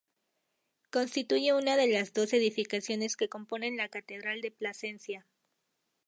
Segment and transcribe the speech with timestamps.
[0.89, 5.27] Constituye una de las dos edificaciones que componen la catedral de Plasencia.